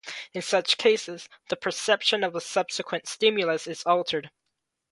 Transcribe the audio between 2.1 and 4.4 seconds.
of a subsequent stimulus is altered.